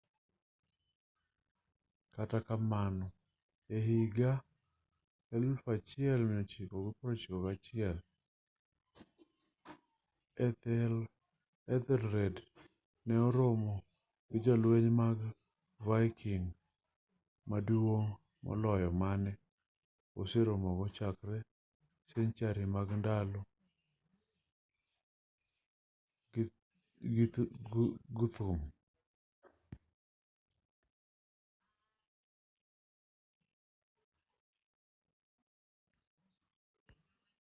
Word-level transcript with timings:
kata 2.15 2.37
kamano 2.47 3.07
e 3.75 3.77
higa 3.87 4.31
991 5.31 7.99
ethelred 11.75 12.35
ne 13.07 13.15
oromo 13.27 13.73
gi 14.29 14.37
jolweny 14.45 14.89
mag 15.01 15.17
viking 15.87 16.45
maduong' 17.49 18.11
moloyo 18.45 18.89
mane 19.01 19.31
oseromogo 20.19 20.85
chakre 20.95 21.37
senchari 22.11 22.63
mag 22.75 22.87
ndalo 23.01 23.39
guthrum 28.17 28.59